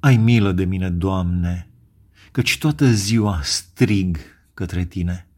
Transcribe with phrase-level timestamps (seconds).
[0.00, 1.70] Ai milă de mine, Doamne,
[2.32, 4.18] căci toată ziua strig
[4.54, 5.28] către Tine.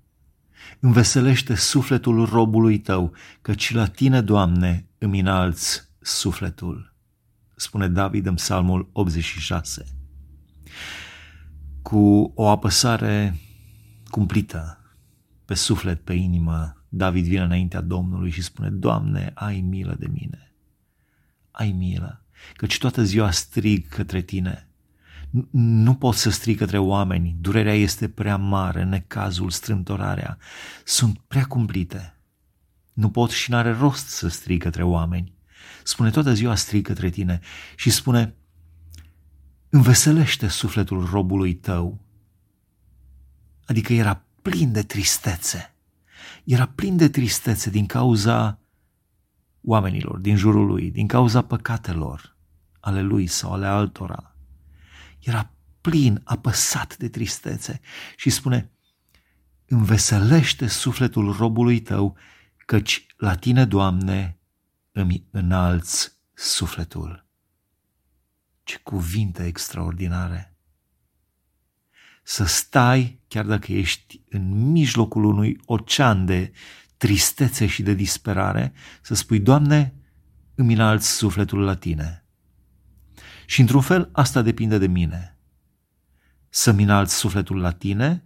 [0.81, 6.95] Înveselește sufletul robului Tău, căci la Tine, Doamne, îmi înalți sufletul.
[7.57, 9.85] Spune David în psalmul 86.
[11.83, 13.41] Cu o apăsare
[14.11, 14.79] cumplită
[15.45, 20.55] pe suflet, pe inimă, David vine înaintea Domnului și spune, Doamne, ai milă de mine,
[21.51, 22.22] ai milă,
[22.57, 24.67] căci toată ziua strig către Tine.
[25.51, 30.39] Nu pot să strig către oameni, durerea este prea mare, necazul, strâmtorarea,
[30.85, 32.17] sunt prea cumplite.
[32.93, 35.33] Nu pot și n-are rost să strig către oameni.
[35.85, 37.41] Spune toată ziua strig către Tine
[37.77, 38.35] și spune,
[39.69, 42.01] înveselește sufletul robului tău.
[43.65, 45.75] Adică era plin de tristețe.
[46.45, 48.59] Era plin de tristețe din cauza
[49.65, 52.32] oamenilor din jurul lui, din cauza păcatelor
[52.83, 54.37] ale lui sau ale altora.
[55.19, 57.81] Era plin, apăsat de tristețe
[58.17, 58.71] și spune,
[59.67, 62.17] înveselește sufletul robului tău,
[62.67, 64.39] căci la tine, Doamne,
[64.93, 67.27] îmi înalți sufletul.
[68.63, 70.53] Ce cuvinte extraordinare!
[72.23, 76.53] să stai, chiar dacă ești în mijlocul unui ocean de
[76.97, 78.73] tristețe și de disperare,
[79.03, 79.95] să spui, Doamne,
[80.55, 82.22] îmi înalți sufletul la Tine.
[83.53, 85.37] Și într-un fel asta depinde de mine.
[86.49, 88.25] Să-mi înalți sufletul la Tine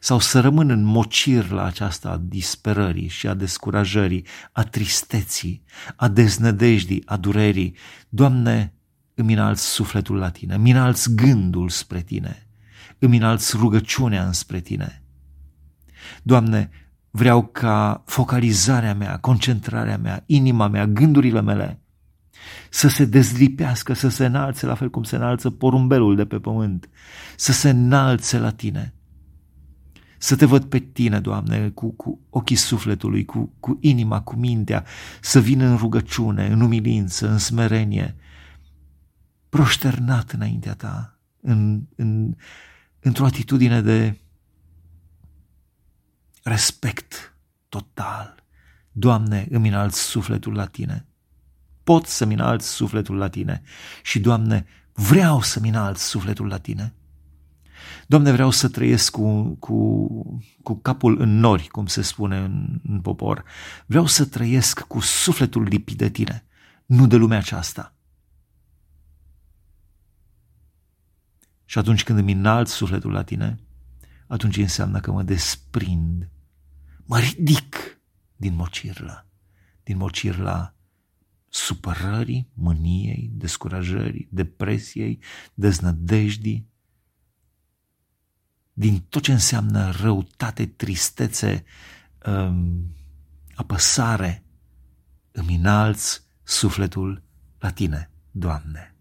[0.00, 5.62] sau să rămân în mocir la aceasta a disperării și a descurajării, a tristeții,
[5.96, 7.76] a deznădejdii, a durerii.
[8.08, 8.74] Doamne,
[9.14, 12.48] îmi înalți sufletul la Tine, îmi înalți gândul spre Tine
[12.98, 15.02] îmi înalți rugăciunea înspre Tine.
[16.22, 16.70] Doamne,
[17.10, 21.82] vreau ca focalizarea mea, concentrarea mea, inima mea, gândurile mele
[22.70, 26.88] să se dezlipească, să se înalțe la fel cum se înalță porumbelul de pe pământ,
[27.36, 28.94] să se înalțe la Tine.
[30.18, 34.84] Să te văd pe Tine, Doamne, cu, cu ochii sufletului, cu, cu inima, cu mintea,
[35.20, 38.16] să vin în rugăciune, în umilință, în smerenie,
[39.48, 42.36] proșternat înaintea Ta, în, în,
[43.00, 44.18] într-o atitudine de
[46.42, 47.36] respect
[47.68, 48.44] total.
[48.92, 51.06] Doamne, îmi înalți sufletul la Tine.
[51.88, 53.62] Pot să-mi înalți sufletul la Tine
[54.02, 56.94] și, Doamne, vreau să-mi înalți sufletul la Tine.
[58.06, 60.06] Doamne, vreau să trăiesc cu, cu,
[60.62, 63.44] cu capul în nori, cum se spune în, în popor.
[63.86, 66.44] Vreau să trăiesc cu sufletul lipit de Tine,
[66.86, 67.94] nu de lumea aceasta.
[71.64, 73.58] Și atunci când îmi înalt sufletul la tine,
[74.26, 76.28] atunci înseamnă că mă desprind,
[77.04, 78.00] mă ridic
[78.36, 79.26] din mocirla,
[79.82, 80.72] din mocirla
[81.48, 85.22] supărării, mâniei, descurajării, depresiei,
[85.54, 86.68] deznădejdii,
[88.72, 91.64] din tot ce înseamnă răutate, tristețe,
[92.26, 92.94] um,
[93.54, 94.44] apăsare,
[95.32, 97.22] îmi înalți sufletul
[97.58, 98.97] la tine, Doamne.